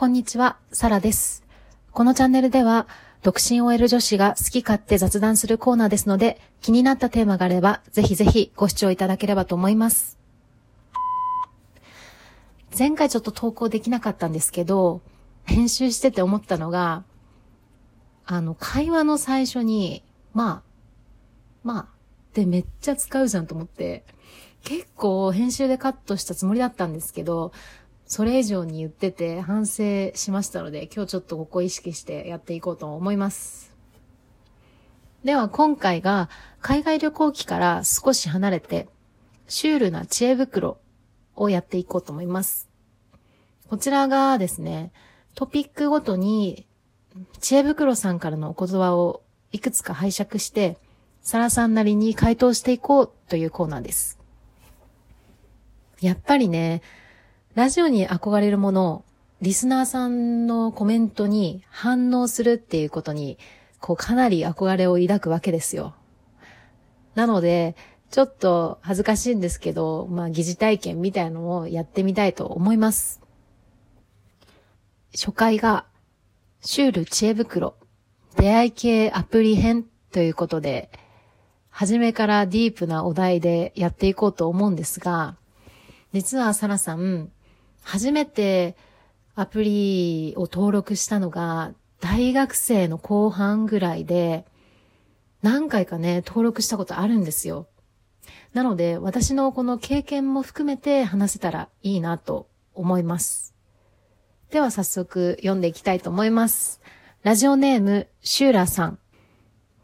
[0.00, 1.44] こんにちは、サラです。
[1.92, 2.88] このチャンネルでは、
[3.20, 10.18] 独身 OL 女子が好き勝手雑談するコーナーですので、気になったテーマがあれば、ぜひぜひご視聴いただければと思います。
[12.78, 15.02] 前回ちょっと投稿できなかったんですけど、
[15.44, 17.04] 編集してて思ったのが、
[18.24, 20.62] あの、会話の最初に、まあ、
[21.62, 21.86] まあ、っ
[22.32, 24.06] てめっちゃ使うじゃんと思って、
[24.64, 27.52] 結構編集でカットしたつもりだったんですけど、
[28.10, 33.72] それ以上に言ってて反省しましたので、今日ちょっとここ意識してやっていこうと思います。
[35.22, 36.28] では今回が
[36.60, 38.88] 海外旅行機から少し離れて、
[39.46, 40.78] シュールな知恵袋
[41.36, 42.68] をやっていこうと思います。
[43.68, 44.90] こちらがですね、
[45.36, 46.66] トピックごとに
[47.38, 49.22] 知恵袋さんからのお言葉を
[49.52, 50.78] いくつか拝借して、
[51.22, 54.18] サラさんなりに回答していこうというコーナーです。
[56.00, 56.82] やっぱりね、
[57.54, 59.04] ラジオに憧れるものを、
[59.42, 63.38] リスナーさんのコメントに反応するっていうことに、
[63.80, 65.94] こうかなり憧れを抱くわけですよ。
[67.16, 67.74] なので、
[68.10, 73.20] ちょっと恥ずかしいんですけど、まあ疑似体験みたいのをやってみたいと思います。
[75.12, 75.86] 初回が、
[76.60, 77.74] シュール知恵袋、
[78.36, 80.90] 出会い系アプリ編ということで、
[81.68, 85.36] 初めからディープなお題でやっていこうと思うんですが、
[86.12, 87.30] 実はサラさん、
[87.82, 88.76] 初めて
[89.34, 94.44] アプリを登録したのが大学生の後半ぐらいで、
[95.42, 97.66] 何回かね、登録したことあるんですよ。
[98.52, 103.54] なので、私のこの経験も含めて話せたらいいなと思います。
[104.50, 106.80] では早速読んでいきたいと思います。
[107.22, 108.98] ラジオネーム、シューラーさん。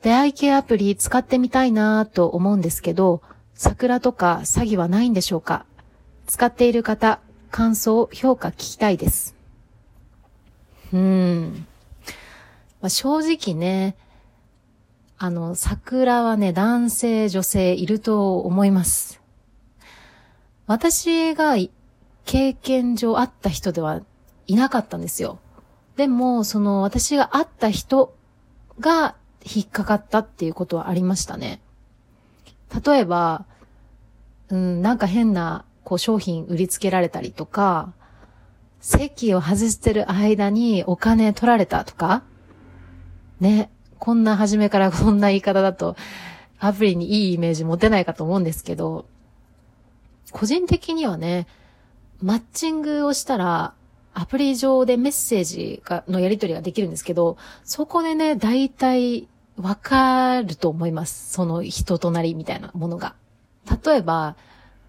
[0.03, 3.23] 出会い系アプリ使ってみたいなと思うんですけど、
[3.55, 5.65] 桜とか詐欺はないんでしょうか？
[6.27, 9.35] 使っている方、感想、評価聞きたいです。
[10.93, 11.67] うん。
[12.81, 13.97] まあ、正直ね、
[15.19, 19.21] あの、桜はね、男性、女性いると思います。
[20.67, 21.55] 私が
[22.25, 24.03] 経験上会った人では
[24.47, 25.39] いなかったんですよ。
[25.97, 28.15] でも、その私が会った人
[28.79, 29.15] が
[29.45, 31.61] 引っかかったっていうことはありましたね。
[32.85, 33.47] 例えば、
[34.49, 37.93] うん、なんか変なこう商品売りつけられたりとか、
[38.81, 42.25] 席を外してる間にお金取られたとか、
[43.39, 43.71] ね、
[44.01, 45.95] こんな初めから こんな言い方だと、
[46.59, 49.07] アプリにいいイメージ持てないかと思うんですけど、
[50.33, 51.47] 個人的にはね、
[52.21, 53.73] マッチングをしたら、
[54.13, 61.33] アプリ上でメッセージが、のやり取りができるんですけど、そこでね、大体わかると思います。
[61.33, 63.15] その人となりみたいなものが。
[63.85, 64.35] 例えば、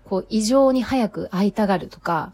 [0.07, 2.33] こう、異常に早く会いたがるとか、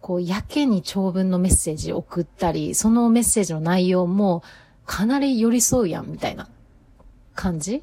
[0.00, 4.42] こう、やけに長文のメッセージを送ったり、そのメッセージの内容も
[4.84, 6.48] かなり寄り添うやん、みたいな
[7.34, 7.82] 感じ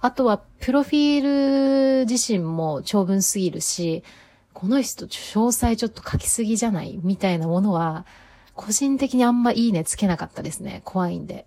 [0.00, 4.04] あとは、プロフィール自身も長文すぎるし、
[4.52, 8.06] この人詳細ちょっと書きすぎじゃないみたいなものは、
[8.54, 10.82] 個人的にあんまいいねつけなかったですね。
[10.84, 11.46] 怖いんで。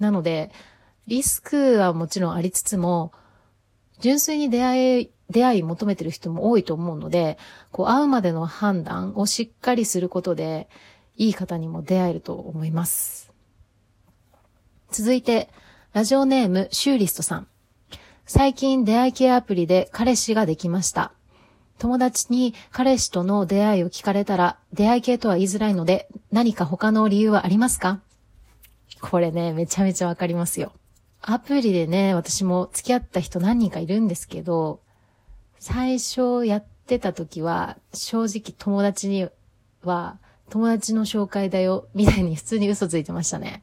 [0.00, 0.50] なので、
[1.06, 3.12] リスクはもちろんありつつも、
[4.00, 7.38] 純粋に出会い出会い求めてる人も多いと思うので、
[7.72, 10.68] こう、会うまでの判断をしっかりすることで、
[11.16, 13.32] いい方にも出会えると思います。
[14.90, 15.48] 続いて、
[15.92, 17.48] ラジオネーム、シューリストさん。
[18.26, 21.12] 最近出会い系アプリで彼氏ができました。
[21.78, 28.00] 友達に彼氏との出会いを聞かれたら、出会い系とは言いづらいので、何か他の理由はありますか？
[29.00, 30.72] これね、めちゃめちゃわかりますよ。
[31.20, 34.80] アプリでね、私も付き合った人何人かいるんですけど、
[35.58, 39.28] 最初やってた時は、正直友達に
[39.82, 40.18] は、
[40.48, 43.62] 友達の紹介だよ、みたいに普通に嘘ついてましたね。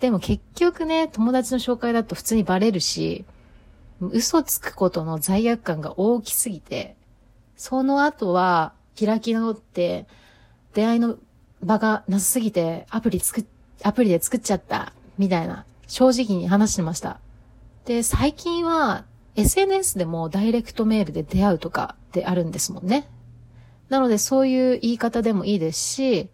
[0.00, 3.24] でも結局ね、友達の紹介だと普通にバレるし、
[4.00, 6.96] 嘘つくことの罪悪感が大きすぎて、
[7.56, 10.06] その後は開き直って、
[10.72, 11.18] 出会いの
[11.62, 13.46] 場がなさすぎて、アプリ作、
[13.82, 17.20] アプリで作っちゃった、みたいな、正直に話してました。
[17.84, 19.04] で、最近は
[19.40, 23.08] SNS でもダイレクトメールで出会うとかってあるんですもんね。
[23.88, 26.28] なのでそういう言い方でもいいですし、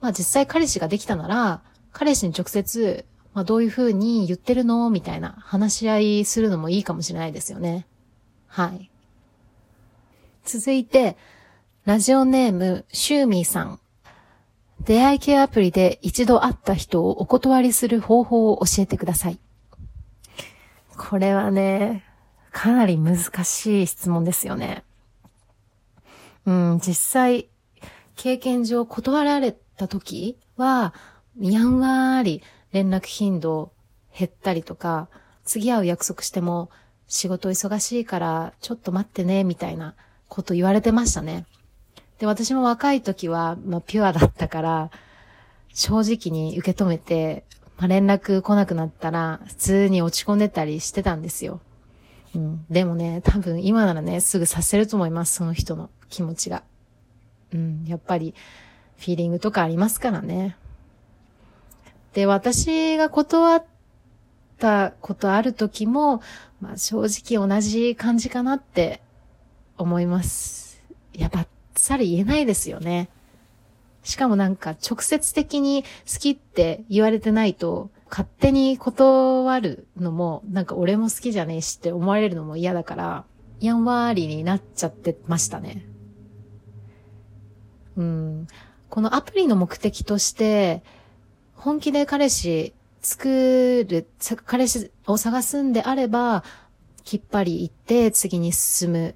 [0.00, 4.90] まあ実際彼氏ができたなら、彼氏に直接、まあどういう風に言ってるの？
[4.90, 7.86] みたいな話し合いするのもいいかもしれないですよね。
[8.46, 8.90] はい。
[10.44, 11.16] 続いて、
[11.84, 13.80] ラジオネーム、シューミーさん。
[14.80, 19.38] 出会い系アプリで一度会った人をお断りする方法を教えてください。
[20.96, 22.04] これはね、
[22.52, 24.84] かなり難しい質問ですよね。
[26.46, 27.48] うん、実際、
[28.16, 30.94] 経験上断られた時は、
[31.40, 32.42] やんわーり
[32.72, 33.72] 連絡頻度
[34.16, 35.08] 減ったりとか、
[35.44, 36.70] 次会う約束しても
[37.08, 39.94] 仕事忙しいからちょっと待ってね、みたいな
[40.28, 41.46] こと言われてましたね。
[42.18, 44.90] で、私も若い時は、まあ、ピュアだったから、
[45.72, 47.44] 正直に受け止めて、
[47.76, 51.60] まあ、連絡来なくなったら、普通に落ち込んでたりしてたんですよ。
[52.34, 52.64] うん。
[52.70, 56.62] でもね、多分今ならね、すぐさせると思います、その人の気持ちが。
[57.52, 57.84] うん。
[57.86, 58.34] やっぱり、
[58.96, 60.56] フィーリングとかありますからね。
[62.12, 63.64] で、私が断っ
[64.58, 66.22] たことある時も、
[66.60, 69.02] まあ正直同じ感じかなって
[69.76, 70.64] 思います。
[71.14, 71.46] や、ばっ
[71.76, 73.08] さり言えないですよね。
[74.04, 83.24] しかもなんか直接的に好きって言われてないと、勝手に断るのも、なんか俺も好きじゃねえしって思われるのも嫌だから、
[83.60, 85.86] やんわりになっちゃってましたね。
[87.96, 88.46] うん。
[88.90, 90.82] このアプリの目的として、
[91.54, 94.06] 本気で彼氏作る、
[94.44, 96.44] 彼氏を探すんであれば、
[97.04, 99.14] きっぱり行って次に進む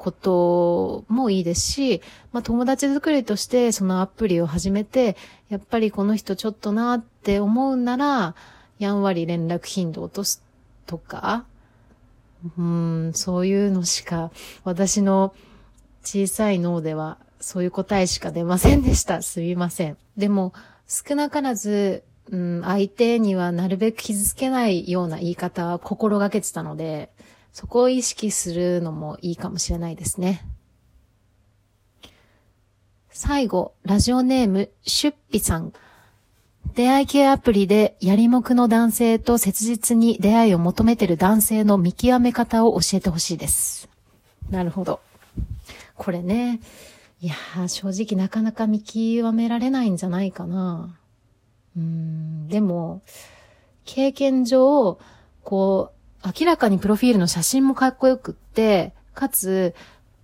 [0.00, 2.00] こともいいですし、
[2.32, 5.16] まあ友達作りとしてそのアプリを始めて、
[5.50, 8.34] やっぱりこの人ちょっとなって思うなら、
[8.78, 10.42] やんわり連絡頻度を落とす
[10.86, 11.44] とか、
[12.56, 14.30] うん、そういうのしか、
[14.64, 15.34] 私の
[16.02, 19.20] 小さい脳ではそういう答えしか出ませんでした。
[19.20, 19.98] すみません。
[20.16, 20.54] でも、
[20.88, 27.10] 少なからず、うん、相手にはなるべく傷つけないような言い方は心がけてたので、
[27.52, 30.46] そこを意識するのもいいかもしれないですね。
[33.10, 35.72] 最後、ラジオネーム、シュッピさん。
[36.74, 43.88] 出会い系アプリでやりもくの男性と切実に出会いを求めてる男性の見極め方を教えてほしいです。
[44.48, 45.00] なるほど。
[45.96, 46.60] これね、
[47.20, 50.96] いやー、正直なかなか見極められないんじゃないかな。
[51.76, 53.02] うん、でも、
[53.84, 54.98] 経験上、
[55.42, 59.74] こう、明らかにプロフィールの写真もかっこよくって、かつ、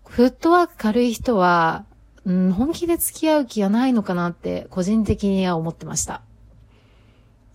[0.07, 1.85] フットワーク軽い人は、
[2.25, 6.23] うん、本気で付き合う気がないのかなって個人的には思ってました。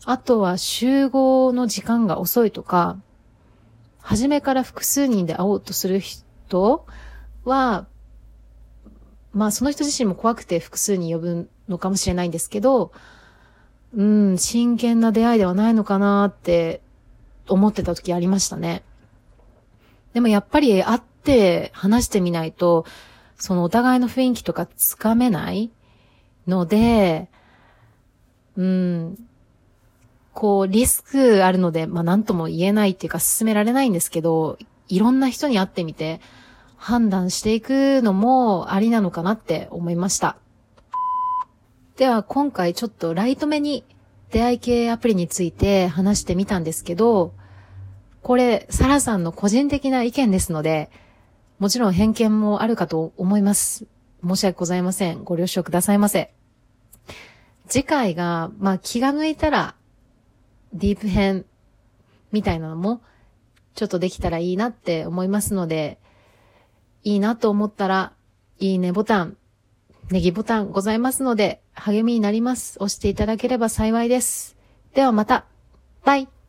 [0.05, 2.97] あとは集合の時間が遅いとか、
[3.99, 6.85] 初めから複数人で会おうとする人
[7.45, 7.85] は、
[9.33, 12.91] まあその人自身も怖くて複数に呼ぶのかもしれないんですけど、
[13.95, 16.81] うん、真剣な出会いではないのかなって
[17.47, 18.83] 思ってた時ありましたね。
[20.13, 22.85] でもやっぱり会って話してみないと、
[23.37, 25.71] そのお互いの雰囲気とかつかめない
[26.47, 27.29] ので、
[28.57, 29.17] うん、
[30.33, 36.21] こう、リスクあるので、まあなんとも言えないっていうか進められないんですけど、いろんな人に会ってみて、
[36.77, 40.37] 判断していくのもありなのかなって思いました。
[41.95, 43.83] では今回ちょっとライト目に
[44.31, 47.33] 出会い系アプリについて話してみたんですけど、
[48.21, 50.89] これ、サラさんの個人的な意見ですので、
[51.59, 53.85] もちろん偏見もあるかと思います。
[54.25, 55.23] 申し訳ございません。
[55.23, 56.33] ご了承くださいませ。
[57.67, 59.75] 次回が、まあ気が向いたら、
[60.73, 61.45] ディープ編
[62.31, 63.01] みたいなのも、
[63.75, 65.99] ちょっとできたらいいなって思いますので、
[67.03, 68.13] いいなと思ったら、
[68.59, 69.37] いいねボタン、
[70.11, 72.77] ネギボタンございますので、励みになります。
[72.79, 74.55] 押していただければ幸いです。
[74.93, 75.45] ではまた。
[76.03, 76.40] バイ。